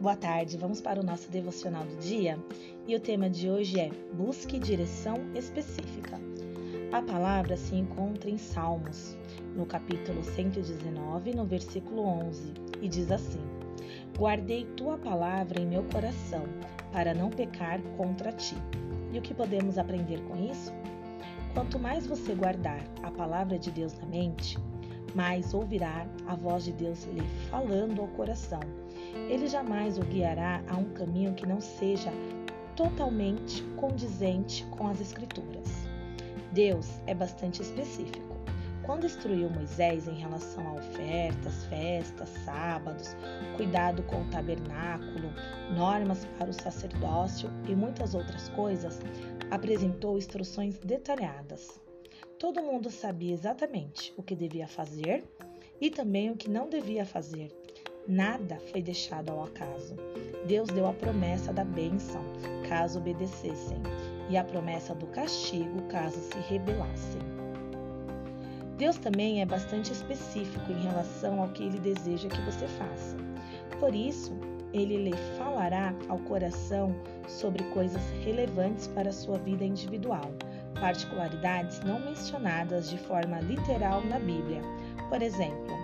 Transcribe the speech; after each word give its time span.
Boa 0.00 0.16
tarde, 0.16 0.56
vamos 0.56 0.80
para 0.80 1.00
o 1.00 1.04
nosso 1.04 1.30
devocional 1.30 1.84
do 1.84 1.96
dia 1.98 2.36
e 2.88 2.96
o 2.96 3.00
tema 3.00 3.30
de 3.30 3.48
hoje 3.48 3.78
é 3.78 3.88
Busque 4.12 4.58
direção 4.58 5.14
específica. 5.32 6.18
A 6.90 7.00
palavra 7.00 7.56
se 7.56 7.76
encontra 7.76 8.28
em 8.28 8.36
Salmos, 8.36 9.16
no 9.54 9.64
capítulo 9.64 10.24
119, 10.24 11.34
no 11.34 11.46
versículo 11.46 12.02
11, 12.02 12.52
e 12.82 12.88
diz 12.88 13.12
assim: 13.12 13.38
Guardei 14.18 14.64
tua 14.76 14.98
palavra 14.98 15.60
em 15.60 15.66
meu 15.68 15.84
coração, 15.84 16.42
para 16.90 17.14
não 17.14 17.30
pecar 17.30 17.80
contra 17.96 18.32
ti. 18.32 18.56
E 19.12 19.18
o 19.20 19.22
que 19.22 19.32
podemos 19.32 19.78
aprender 19.78 20.20
com 20.24 20.36
isso? 20.50 20.72
Quanto 21.54 21.78
mais 21.78 22.08
você 22.08 22.34
guardar 22.34 22.80
a 23.04 23.10
palavra 23.12 23.56
de 23.56 23.70
Deus 23.70 23.96
na 24.00 24.06
mente, 24.06 24.58
mais 25.14 25.54
ouvirá 25.54 26.06
a 26.26 26.34
voz 26.34 26.64
de 26.64 26.72
Deus 26.72 27.04
lhe 27.04 27.22
falando 27.50 28.00
ao 28.00 28.08
coração. 28.08 28.60
Ele 29.28 29.46
jamais 29.46 29.96
o 29.98 30.02
guiará 30.02 30.62
a 30.68 30.76
um 30.76 30.92
caminho 30.92 31.34
que 31.34 31.46
não 31.46 31.60
seja 31.60 32.12
totalmente 32.76 33.62
condizente 33.76 34.64
com 34.66 34.88
as 34.88 35.00
Escrituras. 35.00 35.68
Deus 36.52 36.88
é 37.06 37.14
bastante 37.14 37.62
específico. 37.62 38.34
Quando 38.82 39.06
instruiu 39.06 39.48
Moisés 39.48 40.06
em 40.06 40.14
relação 40.14 40.68
a 40.68 40.72
ofertas, 40.74 41.64
festas, 41.66 42.28
sábados, 42.44 43.16
cuidado 43.56 44.02
com 44.02 44.20
o 44.20 44.24
tabernáculo, 44.26 45.32
normas 45.74 46.26
para 46.38 46.50
o 46.50 46.52
sacerdócio 46.52 47.48
e 47.66 47.74
muitas 47.74 48.14
outras 48.14 48.50
coisas, 48.50 49.00
apresentou 49.50 50.18
instruções 50.18 50.78
detalhadas. 50.80 51.80
Todo 52.44 52.62
mundo 52.62 52.90
sabia 52.90 53.32
exatamente 53.32 54.12
o 54.18 54.22
que 54.22 54.36
devia 54.36 54.68
fazer 54.68 55.24
e 55.80 55.88
também 55.88 56.30
o 56.30 56.36
que 56.36 56.50
não 56.50 56.68
devia 56.68 57.06
fazer. 57.06 57.50
Nada 58.06 58.58
foi 58.70 58.82
deixado 58.82 59.30
ao 59.30 59.44
acaso. 59.44 59.96
Deus 60.46 60.68
deu 60.68 60.86
a 60.86 60.92
promessa 60.92 61.54
da 61.54 61.64
bênção, 61.64 62.20
caso 62.68 62.98
obedecessem, 62.98 63.78
e 64.28 64.36
a 64.36 64.44
promessa 64.44 64.94
do 64.94 65.06
castigo, 65.06 65.88
caso 65.88 66.20
se 66.20 66.38
rebelassem. 66.40 67.22
Deus 68.76 68.98
também 68.98 69.40
é 69.40 69.46
bastante 69.46 69.90
específico 69.90 70.70
em 70.70 70.82
relação 70.82 71.40
ao 71.40 71.48
que 71.48 71.62
ele 71.62 71.78
deseja 71.78 72.28
que 72.28 72.42
você 72.42 72.68
faça. 72.68 73.16
Por 73.80 73.94
isso, 73.94 74.34
ele 74.70 74.98
lhe 74.98 75.16
falará 75.38 75.94
ao 76.10 76.18
coração 76.18 76.94
sobre 77.26 77.64
coisas 77.70 78.02
relevantes 78.22 78.86
para 78.88 79.08
a 79.08 79.14
sua 79.14 79.38
vida 79.38 79.64
individual 79.64 80.30
particularidades 80.74 81.80
não 81.80 82.00
mencionadas 82.00 82.90
de 82.90 82.98
forma 82.98 83.40
literal 83.40 84.04
na 84.04 84.18
Bíblia. 84.18 84.60
Por 85.08 85.22
exemplo, 85.22 85.76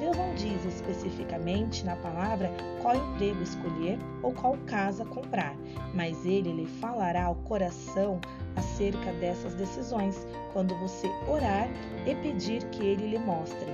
Deus 0.00 0.16
não 0.16 0.34
diz 0.34 0.64
especificamente 0.64 1.84
na 1.84 1.96
palavra 1.96 2.50
qual 2.80 2.96
emprego 2.96 3.42
escolher 3.42 3.98
ou 4.22 4.32
qual 4.32 4.56
casa 4.66 5.04
comprar, 5.04 5.56
mas 5.94 6.24
ele 6.24 6.52
lhe 6.52 6.66
falará 6.66 7.24
ao 7.24 7.34
coração 7.34 8.20
acerca 8.56 9.12
dessas 9.14 9.54
decisões 9.54 10.26
quando 10.52 10.74
você 10.76 11.08
orar 11.28 11.68
e 12.06 12.14
pedir 12.16 12.64
que 12.70 12.84
ele 12.84 13.08
lhe 13.08 13.18
mostre. 13.18 13.66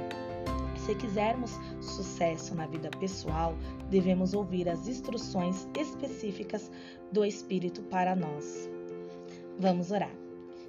Se 0.85 0.95
quisermos 0.95 1.59
sucesso 1.81 2.55
na 2.55 2.67
vida 2.67 2.91
pessoal, 2.99 3.55
devemos 3.91 4.35
ouvir 4.35 4.69
as 4.69 4.87
instruções 4.87 5.67
específicas 5.79 6.71
do 7.11 7.25
Espírito 7.25 7.83
para 7.85 8.15
nós. 8.15 8.69
Vamos 9.59 9.91
orar. 9.91 10.24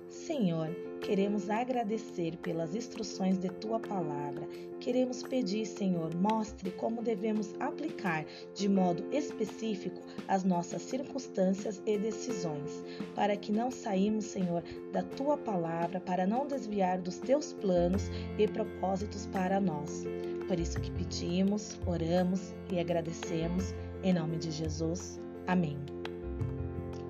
Senhor, 0.10 0.70
queremos 1.02 1.50
agradecer 1.50 2.38
pelas 2.38 2.76
instruções 2.76 3.38
de 3.38 3.50
tua 3.50 3.80
palavra. 3.80 4.48
Queremos 4.80 5.24
pedir, 5.24 5.66
Senhor, 5.66 6.16
mostre 6.16 6.72
como 6.72 7.02
devemos 7.02 7.54
aplicar 7.60 8.26
de 8.54 8.70
modo 8.70 9.04
específico 9.12 10.02
as 10.28 10.44
nossas 10.44 10.82
circunstâncias 10.84 11.82
e 11.86 11.98
decisões, 11.98 12.84
para 13.16 13.36
que 13.36 13.52
não 13.52 13.72
saímos, 13.72 14.26
Senhor, 14.26 14.64
da 14.92 15.04
tua 15.04 15.38
palavra, 15.38 16.00
para 16.00 16.26
não 16.26 16.48
desviar 16.48 17.00
dos 17.00 17.18
teus 17.18 17.54
planos 17.54 18.10
e 18.38 18.48
propósitos 18.48 19.26
para 19.28 19.60
nós. 19.60 20.06
Por 20.48 20.60
isso 20.60 20.80
que 20.80 20.92
pedimos, 20.92 21.80
oramos 21.86 22.54
e 22.72 22.80
agradecemos 22.80 23.74
em 24.04 24.14
nome 24.14 24.38
de 24.38 24.52
Jesus. 24.52 25.20
Amém. 25.48 25.78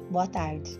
Boa 0.10 0.28
tarde. 0.28 0.80